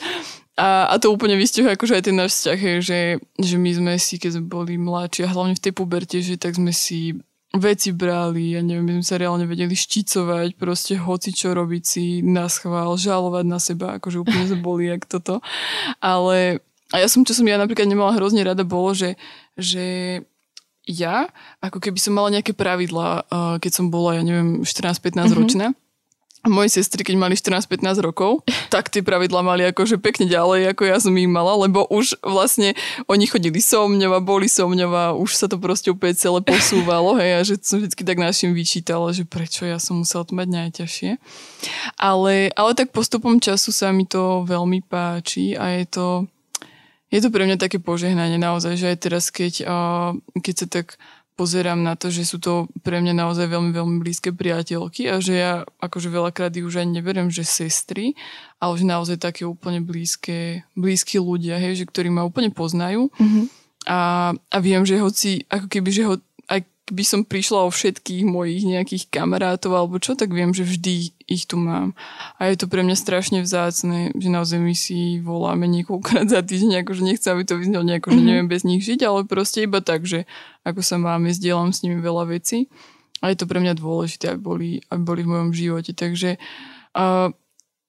[0.59, 3.01] A, a to úplne vystihuje akože aj ten náš vzťah, že,
[3.41, 6.61] že my sme si, keď sme boli mladší a hlavne v tej puberte, že tak
[6.61, 7.17] sme si
[7.53, 12.05] veci brali, ja neviem, my sme sa reálne vedeli šticovať, proste hoci čo robiť si
[12.25, 15.45] na schvál, žalovať na seba, akože úplne sa boli jak toto.
[16.01, 19.17] Ale a ja som, čo som ja napríklad nemala hrozne rada, bolo, že,
[19.57, 19.85] že
[20.85, 21.29] ja,
[21.65, 23.29] ako keby som mala nejaké pravidlá,
[23.61, 25.33] keď som bola, ja neviem, 14-15 mm-hmm.
[25.37, 25.67] ročná,
[26.43, 30.99] moje sestry, keď mali 14-15 rokov, tak tie pravidla mali akože pekne ďalej, ako ja
[30.99, 32.75] som ich mala, lebo už vlastne
[33.07, 36.43] oni chodili so mňou a boli so mňou a už sa to proste úplne celé
[36.43, 40.35] posúvalo, hej, a že som vždy tak našim vyčítala, že prečo ja som musela to
[40.35, 41.11] mať najťažšie.
[41.95, 46.07] Ale, ale tak postupom času sa mi to veľmi páči a je to,
[47.15, 49.63] je to pre mňa také požehnanie naozaj, že aj teraz, keď,
[50.43, 50.99] keď sa tak
[51.35, 55.35] pozerám na to, že sú to pre mňa naozaj veľmi, veľmi blízke priateľky a že
[55.35, 58.13] ja akože veľakrát ich už ani neberiem, že sestry,
[58.61, 63.09] ale že naozaj také úplne blízke, blízki ľudia, hej, že ktorí ma úplne poznajú.
[63.17, 63.45] Mm-hmm.
[63.89, 66.15] A, a viem, že hoci, ako keby, že ho,
[66.47, 66.61] aj
[66.93, 71.49] by som prišla o všetkých mojich nejakých kamarátov alebo čo, tak viem, že vždy ich
[71.49, 71.97] tu mám.
[72.37, 76.85] A je to pre mňa strašne vzácne, že naozaj my si voláme niekoľkokrát za týždeň,
[76.85, 78.27] akože nechcem, aby to vyznelo nejako, že mhm.
[78.29, 80.29] neviem bez nich žiť, ale proste iba tak, že
[80.69, 82.69] ako sa máme, zdieľam s nimi veľa vecí.
[83.23, 85.95] A je to pre mňa dôležité, aby boli, aby boli v mojom živote.
[85.95, 86.43] Takže
[86.99, 87.31] uh,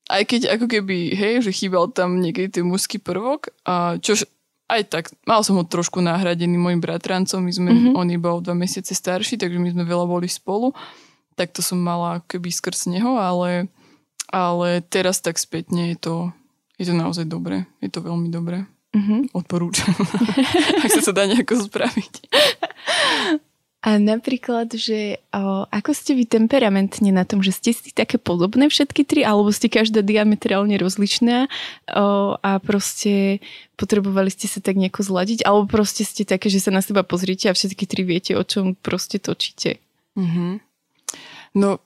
[0.08, 4.30] aj keď ako keby, hej, že chýbal tam niekedy ten mužský prvok, uh, čož
[4.72, 7.94] aj tak, mal som ho trošku nahradený môjim bratrancom, my sme, mm-hmm.
[8.00, 10.72] on iba o dva mesiace starší, takže my sme veľa boli spolu,
[11.36, 13.68] tak to som mala keby skrz neho, ale,
[14.30, 16.16] ale teraz tak spätne je to,
[16.78, 17.66] je to naozaj dobré.
[17.82, 18.66] Je to veľmi dobré.
[18.94, 19.34] Mhm.
[19.34, 19.90] Odporúčam.
[20.86, 22.14] Ak sa to dá nejako spraviť.
[23.84, 28.72] A napríklad, že o, ako ste vy temperamentne na tom, že ste si také podobné
[28.72, 31.52] všetky tri, alebo ste každá diametrálne rozličná
[31.92, 33.44] o, a proste
[33.76, 37.52] potrebovali ste sa tak nejako zladiť, alebo proste ste také, že sa na seba pozrite
[37.52, 39.84] a všetky tri viete, o čom proste točíte.
[40.16, 40.64] Mhm.
[41.54, 41.78] No,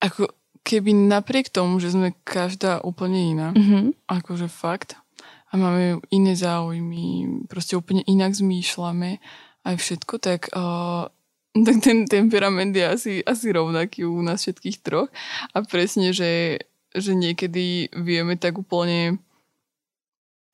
[0.00, 0.28] ako
[0.60, 3.94] keby napriek tomu, že sme každá úplne iná, Mhm.
[4.10, 4.98] akože fakt,
[5.46, 9.22] a máme iné záujmy, proste úplne inak zmýšľame,
[9.62, 11.06] aj všetko, tak, uh,
[11.54, 15.08] tak ten temperament je asi, asi rovnaký u nás všetkých troch.
[15.54, 16.58] A presne, že,
[16.92, 19.22] že niekedy vieme tak úplne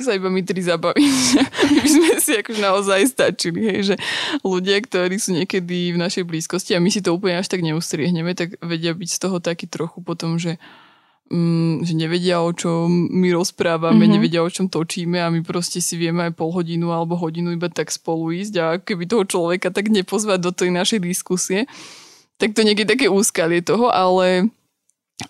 [0.03, 1.15] sa iba my tri zabaviť.
[1.71, 3.95] my by sme si akože naozaj stačili, hej, že
[4.43, 8.35] ľudia, ktorí sú niekedy v našej blízkosti a my si to úplne až tak neustriehneme,
[8.35, 10.59] tak vedia byť z toho taký trochu potom, že
[11.33, 14.01] mm, že nevedia, o čom my rozprávame, Mhm.
[14.03, 14.13] mm-hmm.
[14.13, 17.73] nevedia, o čom točíme a my proste si vieme aj pol hodinu alebo hodinu iba
[17.73, 21.65] tak spolu ísť a keby toho človeka tak nepozvať do tej našej diskusie,
[22.37, 24.51] tak to niekedy také úskalie toho, ale,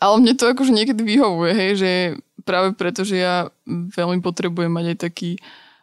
[0.01, 1.93] ale mne to akože niekedy vyhovuje, hej, že
[2.43, 5.33] práve preto, že ja veľmi potrebujem mať aj taký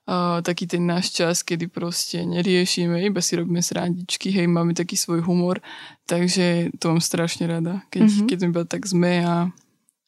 [0.09, 4.97] Uh, taký ten náš čas, kedy proste neriešime, iba si robíme srandičky, hej, máme taký
[4.97, 5.61] svoj humor,
[6.09, 8.09] takže to mám strašne rada, keď, Mhm.
[8.09, 8.25] mm-hmm.
[8.25, 9.53] keď iba tak sme a,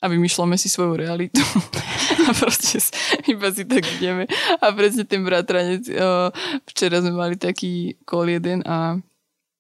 [0.01, 1.37] a vymýšľame si svoju realitu
[2.25, 2.81] a proste
[3.29, 4.25] iba si tak ideme.
[4.57, 6.33] A presne ten bratranec, uh,
[6.65, 8.97] včera sme mali taký kol jeden a,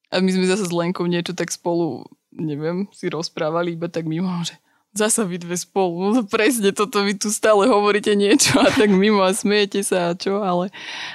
[0.09, 2.01] a my sme zase s Lenkou niečo tak spolu,
[2.33, 4.57] neviem, si rozprávali iba tak mimo, že
[4.91, 9.23] zasa vy dve spolu, no presne toto vy tu stále hovoríte niečo a tak mimo
[9.23, 10.67] a smejete sa a čo, ale,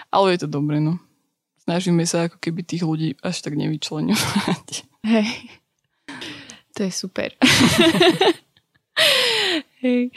[0.09, 0.97] ale je to dobre, no.
[1.67, 4.87] Snažíme sa ako keby tých ľudí až tak nevyčleňovať.
[5.03, 5.29] Hej.
[6.79, 7.35] To je super.
[9.83, 10.11] Hej.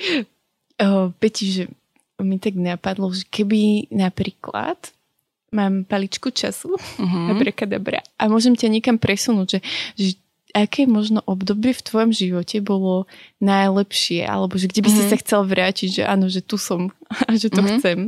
[0.80, 1.64] O, Peti, že
[2.20, 4.78] mi tak napadlo, že keby napríklad
[5.50, 7.34] mám paličku času, Uh-huh.
[7.34, 9.60] abrakadabra, a môžem ťa niekam presunúť, že,
[9.98, 10.10] že
[10.52, 13.06] aké možno obdobie v tvojom živote bolo
[13.38, 15.10] najlepšie, alebo že kde by si Mhm.
[15.10, 16.90] sa chcel vrátiť, že áno, že tu som
[17.28, 17.70] a že to Mhm.
[17.78, 18.00] chcem.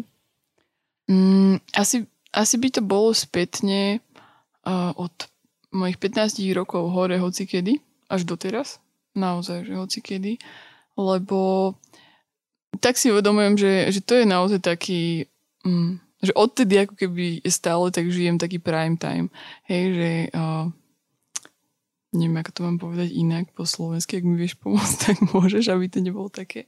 [1.06, 4.00] Mm, asi, asi by to bolo spätne
[4.62, 5.12] uh, od
[5.72, 8.78] mojich 15 rokov hore hocikedy, až doteraz.
[9.12, 10.38] Naozaj, že hocikedy.
[10.96, 11.74] Lebo
[12.80, 15.26] tak si uvedomujem, že, že to je naozaj taký...
[15.66, 19.28] Mm, že odtedy ako keby stále tak žijem taký prime time.
[19.66, 20.10] Hej, že...
[20.32, 20.70] Uh,
[22.12, 25.86] neviem, ako to mám povedať inak po slovensky, ak mi vieš pomôcť, tak môžeš, aby
[25.86, 26.68] to nebolo také...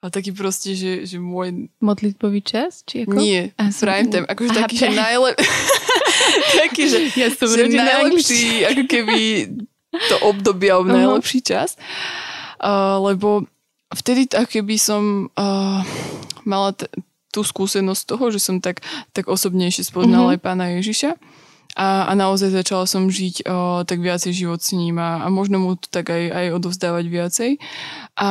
[0.00, 2.80] A taký proste, že, že môj Modlitbový čas?
[2.82, 3.14] Či ako?
[3.14, 5.36] nie, A som- prime time, akože Aha, taký, že najlep...
[6.62, 9.20] taký, že, Ja som že najlepší, ako keby
[10.08, 10.98] to obdobie, alebo Aha.
[10.98, 11.76] najlepší čas.
[12.56, 13.44] Uh, lebo
[13.92, 15.84] vtedy ako keby som uh,
[16.42, 16.88] mala t-
[17.28, 18.80] tú skúsenosť toho, že som tak,
[19.12, 20.34] tak osobnejšie spoznala Mhm.
[20.34, 21.10] aj pána Ježiša.
[21.78, 25.58] A, a naozaj začala som žiť o, tak viacej život s ním a, a možno
[25.58, 27.50] mu to tak aj, aj odovzdávať viacej.
[28.18, 28.30] A,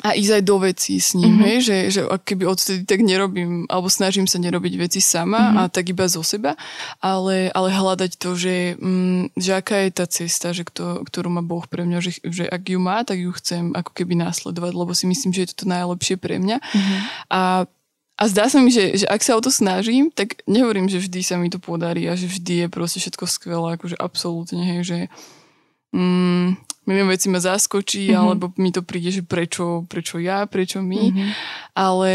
[0.00, 1.36] a ísť aj do vecí s ním, Mhm.
[1.36, 1.48] mm-hmm.
[1.52, 5.44] hej, že, že keby odtedy tak nerobím, alebo snažím sa nerobiť veci sama Mhm.
[5.44, 5.60] mm-hmm.
[5.60, 6.56] a tak iba zo seba,
[7.04, 11.44] ale, ale hľadať to, že, mm, že aká je tá cesta, že kto, ktorú má
[11.44, 14.92] Boh pre mňa, že, že ak ju má, tak ju chcem ako keby následovať, lebo
[14.96, 16.56] si myslím, že je to to najlepšie pre mňa.
[16.64, 16.96] Mhm.
[17.28, 17.40] A,
[18.20, 21.20] a zdá sa mi, že, že ak sa o to snažím, tak nehovorím, že vždy
[21.24, 24.98] sa mi to podarí a že vždy je proste všetko skvelé, akože absolútne, hej, že
[25.92, 26.46] mm,
[26.84, 28.12] milión vecí ma zaskočí, Mhm.
[28.12, 28.22] mm-hmm.
[28.22, 31.26] alebo mi to príde, že prečo, prečo ja, prečo my, Mhm.
[31.74, 32.12] ale,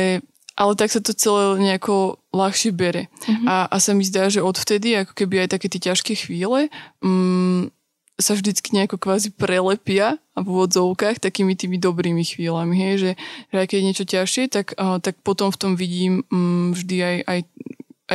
[0.56, 3.12] ale tak sa to celé nejako ľahšie bere.
[3.28, 3.46] Mhm.
[3.48, 6.72] A, a sa mi zdá, že odvtedy, ako keby aj také tie ťažké chvíle,
[7.04, 7.75] mm,
[8.16, 13.12] sa vždycky nejako kvázi prelepia a v úvodzovkách takými tými dobrými chvíľami, hej, že,
[13.52, 16.98] že aj keď je niečo ťažšie, tak, uh, tak potom v tom vidím mm, vždy
[17.04, 17.40] aj, aj,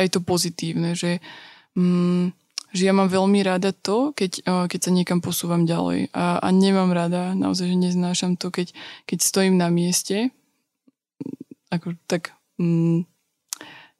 [0.01, 1.21] aj to pozitívne, že,
[1.77, 2.33] mm,
[2.73, 6.09] že ja mám veľmi rada to, keď, uh, keď sa niekam posúvam ďalej.
[6.17, 8.73] A, a nemám rada, naozaj, že neznášam to, keď,
[9.05, 10.33] keď stojím na mieste,
[11.69, 13.05] ako tak mm,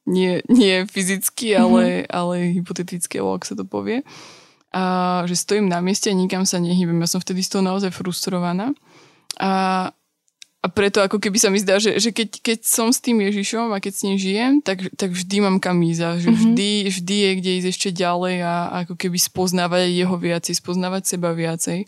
[0.10, 4.02] nie, nie fyzicky, ale, ale hypoteticky, alebo ak sa to povie.
[4.72, 4.84] A
[5.28, 6.96] že stojím na mieste a nikam sa nehýbem.
[6.98, 8.72] Ja som vtedy z toho naozaj frustrovaná.
[9.36, 9.52] A,
[10.58, 13.68] a preto ako keby sa mi zdá, že, že keď, keď som s tým Ježišom
[13.68, 16.02] a keď s ním žijem, tak, tak vždy mám kam ísť.
[16.02, 16.38] a Že Mhm.
[16.38, 21.36] vždy, vždy je kde ísť ešte ďalej a ako keby spoznávať jeho viacej, spoznávať seba
[21.36, 21.84] viacej.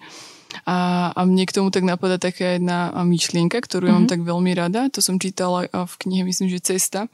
[0.67, 4.11] A, a mne k tomu tak napadá taká jedna myšlienka, ktorú ja mám Mhm.
[4.11, 4.91] tak veľmi rada.
[4.91, 7.07] To som čítala a v knihe, myslím, že Cesta.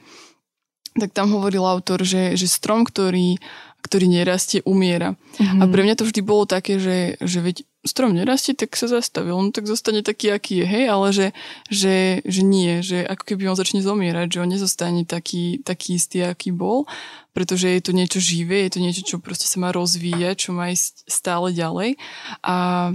[0.98, 3.38] Tak tam hovoril autor, že, že strom, ktorý,
[3.80, 5.16] ktorý nerastie, umiera.
[5.40, 5.60] Mm-hmm.
[5.60, 9.40] A pre mňa to vždy bolo také, že, že veď strom nerastie, tak sa zastavil.
[9.40, 11.28] On tak zostane taký, aký je, hej, ale že,
[11.72, 16.28] že, že nie, že ako keby on začne zomierať, že on nezostane taký, taký istý,
[16.28, 16.84] aký bol,
[17.32, 20.76] pretože je to niečo živé, je to niečo, čo proste sa má rozvíjať, čo má
[20.76, 21.96] ísť stále ďalej.
[22.44, 22.92] A,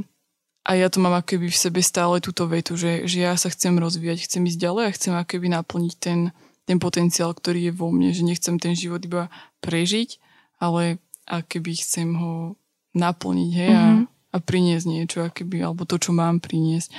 [0.68, 3.48] a ja to mám ako keby v sebe stále túto vetu, že, že ja sa
[3.48, 6.36] chcem rozvíjať, chcem ísť ďalej a chcem ako keby naplniť ten,
[6.68, 9.32] ten potenciál, ktorý je vo mne, že nechcem ten život iba
[9.64, 10.20] prežiť,
[10.60, 12.58] ale ako keby chcem ho
[12.94, 14.00] naplniť, hej, mm-hmm.
[14.02, 16.90] a a priniesť niečo, akoby, alebo to, čo mám priniesť.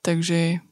[0.00, 0.64] Takže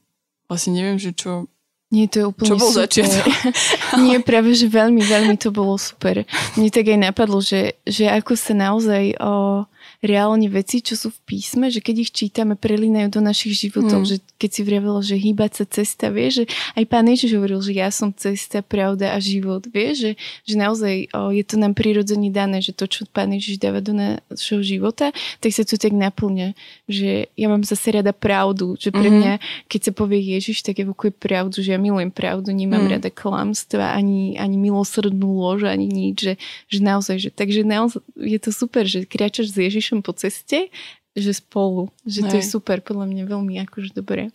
[0.49, 1.45] vlastne neviem, že čo,
[1.87, 2.83] nie, to je úplne Čo bol super.
[2.83, 3.25] začiatok?
[4.03, 6.27] Nie, práve, že veľmi, veľmi to bolo super.
[6.59, 9.63] Mne tak aj napadlo, že, že ako sa naozaj o,
[10.01, 14.07] reálne veci, čo sú v písme, že keď ich čítame, prelínajú do našich životov, mm.
[14.07, 16.43] že keď si vravilo, že hýbať sa cesta, vie, že
[16.77, 20.11] aj pán Ježiš hovoril, že ja som cesta, pravda a život, vie, že,
[20.45, 23.97] že naozaj o, je to nám prirodzene dané, že to, čo pán Ježiš dáva do
[23.97, 25.09] našho života,
[25.41, 26.53] tak sa to tak naplňa,
[26.85, 29.15] že ja mám zase rada pravdu, že pre mhm.
[29.17, 29.33] mňa,
[29.65, 32.91] keď sa povie Ježiš, tak evokuje pravdu, že ja milujem pravdu, nemám mm.
[32.97, 36.33] rada klamstva, ani, ani milosrdnú lož, ani nič, že,
[36.69, 40.69] že naozaj, že, takže naozaj je to super, že kráčaš s Ježišom Ježišom po ceste,
[41.17, 44.29] že spolu, že to je super, podľa mňa veľmi akože dobré.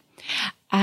[0.75, 0.83] A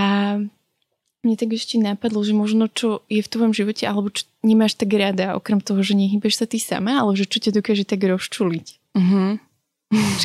[1.19, 4.95] mne tak ešte napadlo, že možno čo je v tvojom živote, alebo čo nemáš tak
[4.95, 8.95] rada, okrem toho, že nehybeš sa ty sama, ale že čo ťa dokáže tak rozčuliť.
[8.95, 9.35] Uh-huh.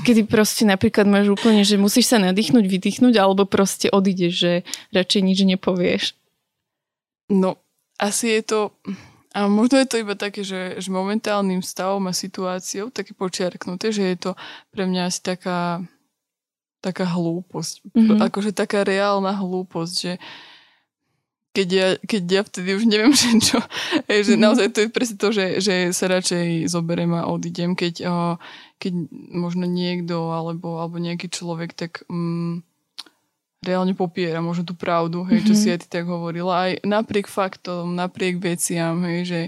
[0.06, 4.52] Kedy proste napríklad máš úplne, že musíš sa nadýchnuť, vydýchnuť, alebo proste odídeš, že
[4.94, 6.02] radšej nič nepovieš.
[7.32, 7.58] No,
[7.98, 8.58] asi je to
[9.34, 14.14] a možno je to iba také, že, že momentálnym stavom a situáciou také počiarknuté, že
[14.14, 14.30] je to
[14.70, 15.82] pre mňa asi taká,
[16.78, 17.82] taká hlúposť.
[17.82, 18.22] Mm-hmm.
[18.30, 20.12] Akože taká reálna hlúposť, že
[21.50, 23.58] keď ja, keď ja vtedy už neviem, že čo,
[24.06, 24.44] je, že mm-hmm.
[24.46, 28.06] naozaj to je presne to, že, že sa radšej zoberiem a odídem, keď,
[28.78, 28.92] keď
[29.34, 32.06] možno niekto alebo, alebo nejaký človek tak...
[32.06, 32.62] Mm,
[33.64, 35.64] reálne popiera možno tú pravdu, hej, čo mm-hmm.
[35.64, 36.52] si aj ty tak hovorila.
[36.68, 39.40] Aj napriek faktom, napriek veciam, hej, že,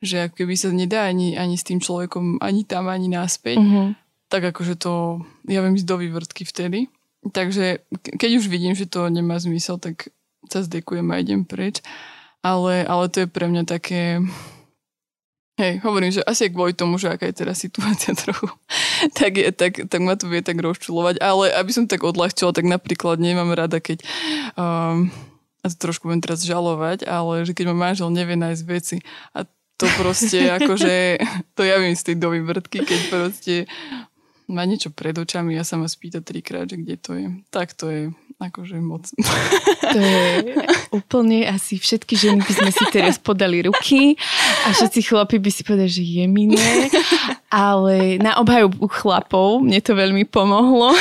[0.00, 3.88] že ako keby sa nedá ani, ani s tým človekom ani tam, ani naspäť, mm-hmm.
[4.30, 6.88] tak akože to, ja viem ísť do vývrtky vtedy.
[7.26, 10.14] Takže keď už vidím, že to nemá zmysel, tak
[10.46, 11.82] sa zdekujem a idem preč.
[12.46, 14.22] Ale, ale to je pre mňa také,
[15.56, 18.44] Hej, hovorím, že asi kvôli tomu, že aká je teraz situácia trochu,
[19.16, 21.16] tak, je, tak, tak ma to vie tak rozčulovať.
[21.24, 24.04] Ale aby som tak odľahčila, tak napríklad nemám rada, keď...
[24.52, 25.08] Um,
[25.64, 29.02] a to trošku budem teraz žalovať, ale že keď ma manžel nevie nájsť veci
[29.34, 29.42] a
[29.80, 31.18] to proste akože,
[31.58, 33.54] to ja viem z tej doby vrtky, keď proste
[34.46, 37.26] má niečo pred očami a sa ma spýta trikrát, že kde to je.
[37.50, 38.02] Tak to je
[38.36, 39.08] akože moc.
[39.92, 40.52] To je
[40.92, 44.20] úplne asi všetky ženy by sme si teraz podali ruky
[44.68, 46.92] a všetci chlapi by si povedali, že je miné,
[47.48, 50.92] ale na obhajobu chlapov mne to veľmi pomohlo.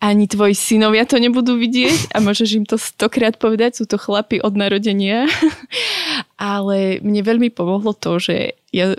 [0.00, 4.44] Ani tvoji synovia to nebudú vidieť a môžeš im to stokrát povedať, sú to chlapi
[4.44, 5.24] od narodenia.
[6.36, 8.92] Ale mne veľmi pomohlo to, že ja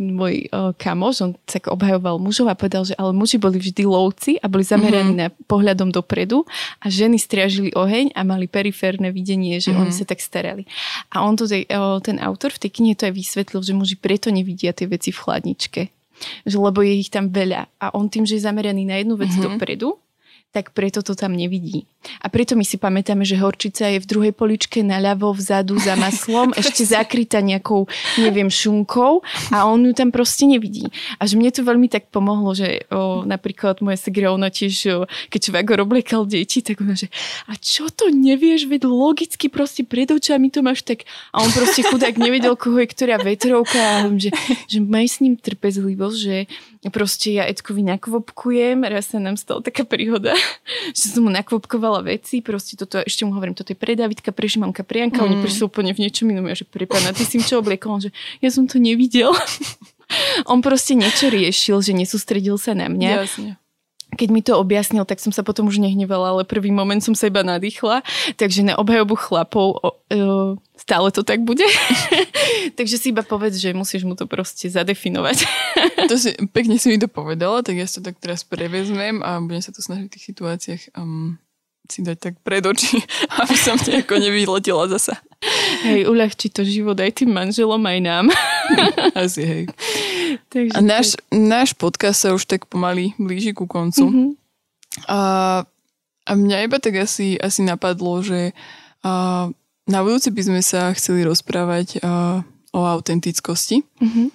[0.00, 4.40] môj uh, kamoš, on tak obhajoval mužov a povedal, že ale muži boli vždy lovci
[4.40, 5.30] a boli zameraní mm-hmm.
[5.36, 6.48] na pohľadom dopredu
[6.80, 9.82] a ženy striažili oheň a mali periférne videnie, že mm-hmm.
[9.84, 10.64] oni sa tak starali.
[11.12, 14.32] A on to, uh, ten autor v tej knihe to aj vysvetlil, že muži preto
[14.32, 15.82] nevidia tie veci v chladničke.
[16.44, 17.68] Že, lebo je ich tam veľa.
[17.80, 19.56] A on tým, že je zameraný na jednu vec mm-hmm.
[19.56, 20.00] dopredu,
[20.50, 21.86] tak preto to tam nevidí.
[22.24, 26.50] A preto my si pamätáme, že horčica je v druhej poličke naľavo, vzadu za maslom,
[26.58, 27.86] ešte zakrytá nejakou,
[28.18, 29.22] neviem, šunkou
[29.54, 30.90] a on ju tam proste nevidí.
[31.22, 34.98] A že mne to veľmi tak pomohlo, že o, napríklad moja segra, ona tiež, o,
[35.30, 37.12] keď švagor oblekal deti, tak ona, že
[37.46, 41.86] a čo to nevieš, veď logicky proste pred očami to máš tak a on proste
[41.86, 44.34] chudák nevedel, koho je ktorá vetrovka a že,
[44.66, 46.36] že maj s ním trpezlivosť, že
[46.88, 50.32] proste ja Edkovi nakvopkujem, raz sa nám stala taká príhoda,
[50.98, 54.46] že som mu nakvopkovala veci, proste toto, ešte mu hovorím, toto je pre Davidka, pre
[54.46, 55.26] Šimanka, pre Janka, mm.
[55.26, 58.00] oni prišli úplne v niečom inom, ja, že pre pána, ty si im čo obliekol,
[58.00, 58.10] že
[58.44, 59.32] ja som to nevidel.
[60.50, 63.10] On proste niečo riešil, že nesústredil sa na mňa.
[63.24, 63.60] Jasne
[64.14, 67.30] keď mi to objasnil, tak som sa potom už nehnevala, ale prvý moment som sa
[67.30, 68.02] iba nadýchla,
[68.34, 69.90] takže na obhajobu chlapov o, o,
[70.74, 71.64] stále to tak bude.
[72.78, 75.46] takže si iba povedz, že musíš mu to proste zadefinovať.
[76.10, 79.38] to si, pekne si mi to povedala, tak ja si to tak teraz prevezmem a
[79.38, 81.38] budem sa to snažiť v tých situáciách um,
[81.90, 83.02] si dať tak pred oči,
[83.42, 85.18] aby som nejako nevyletela zasa.
[85.82, 88.26] Hej, uľahčí to život aj tým manželom, aj nám.
[89.16, 89.64] Asi, hej.
[90.52, 94.06] Takže a náš, náš podcast sa už tak pomaly blíži ku koncu.
[94.06, 94.28] Mm-hmm.
[95.06, 95.20] A,
[96.26, 98.56] a mňa iba tak asi, asi napadlo, že
[99.02, 99.48] a,
[99.90, 103.82] na budúci by sme sa chceli rozprávať a, o autentickosti.
[103.82, 104.26] Mm-hmm.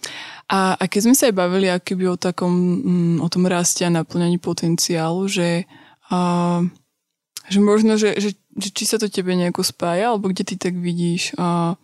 [0.52, 3.90] A, a keď sme sa aj bavili akoby o takom, mm, o tom raste a
[3.90, 5.66] naplňaní potenciálu, že,
[6.12, 6.62] a,
[7.50, 10.78] že možno, že, že, že či sa to tebe nejako spája, alebo kde ty tak
[10.78, 11.80] vidíš a,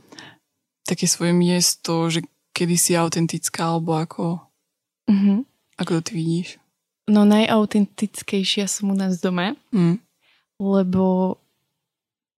[0.85, 2.21] také svoje miesto, že
[2.51, 4.39] kedy si autentická, alebo ako,
[5.07, 5.39] mm-hmm.
[5.79, 6.49] ako to ty vidíš?
[7.11, 9.99] No najautentickejšia som u nás doma, mm.
[10.61, 11.35] lebo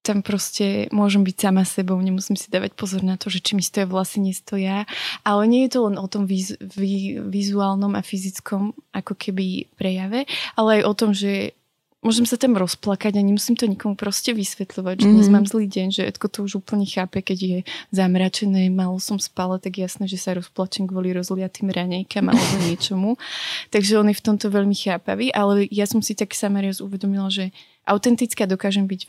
[0.03, 3.63] tam proste môžem byť sama sebou, nemusím si dávať pozor na to, že či mi
[3.63, 4.83] stoja vlasy, nestoja.
[5.23, 10.27] Ale nie je to len o tom viz, vi, vizuálnom a fyzickom ako keby prejave,
[10.59, 11.55] ale aj o tom, že
[12.03, 15.33] môžem sa tam rozplakať a nemusím to nikomu proste vysvetľovať, že dnes mm-hmm.
[15.33, 17.57] mám zlý deň, že Edko to už úplne chápe, keď je
[17.95, 23.15] zamračené, málo som spala, tak jasné, že sa rozplačem kvôli rozliatým ranejkám alebo niečomu.
[23.71, 27.31] Takže on je v tomto veľmi chápavý, ale ja som si tak sama raz uvedomila,
[27.31, 27.55] že
[27.87, 29.07] autentická dokážem byť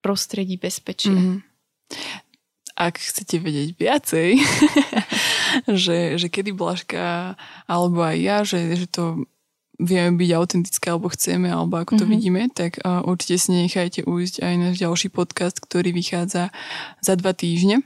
[0.00, 1.12] prostredí bezpečia.
[1.12, 1.36] Mm-hmm.
[2.76, 4.28] Ak chcete vedieť viacej,
[5.84, 7.34] že, že kedy Blažka
[7.66, 9.26] alebo aj ja, že, že to
[9.76, 12.12] vieme byť autentické, alebo chceme, alebo ako to mm-hmm.
[12.12, 16.50] vidíme, tak uh, určite si nechajte ujsť aj náš ďalší podcast, ktorý vychádza
[17.00, 17.84] za dva týždne.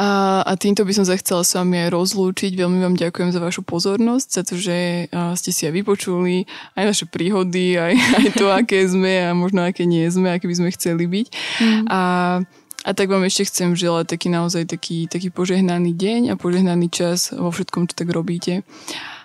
[0.00, 2.56] A, a týmto by som sa chcela s vami aj rozlúčiť.
[2.56, 7.04] Veľmi vám ďakujem za vašu pozornosť, za to, že ste si aj vypočuli aj naše
[7.04, 11.04] príhody, aj, aj to, aké sme a možno aké nie sme, aké by sme chceli
[11.04, 11.26] byť.
[11.60, 11.84] Mm.
[11.92, 12.00] A
[12.82, 17.30] a tak vám ešte chcem želať taký naozaj taký, taký požehnaný deň a požehnaný čas
[17.30, 18.66] vo všetkom, čo tak robíte.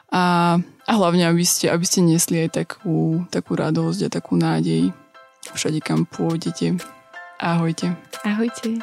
[0.08, 0.56] A,
[0.88, 4.96] a hlavne, aby ste, aby ste nesli aj takú, takú radosť a takú nádej
[5.52, 6.80] všade, kam pôjdete.
[7.44, 7.92] Ahojte.
[8.24, 8.80] Ahojte.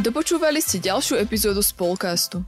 [0.00, 2.40] Dopočúvali ste ďalšiu epizódu Spolcastu.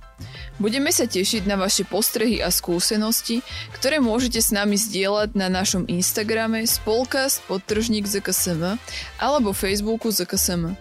[0.62, 3.42] Budeme sa tešiť na vaše postrehy a skúsenosti,
[3.74, 8.78] ktoré môžete s nami zdieľať na našom Instagrame spolkast podtržník ZKSM
[9.18, 10.78] alebo Facebooku ZKSM.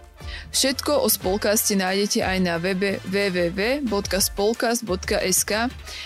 [0.53, 5.51] Všetko o Spolkaste nájdete aj na webe www.spolkast.sk,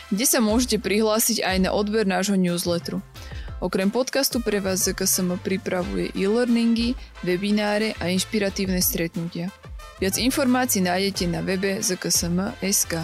[0.07, 3.03] kde sa môžete prihlásiť aj na odber nášho newsletteru.
[3.59, 6.95] Okrem podcastu pre vás ZKSM pripravuje e-learningy,
[7.27, 9.51] webináre a inšpiratívne stretnutia.
[9.99, 13.03] Viac informácií nájdete na webe zksm.sk.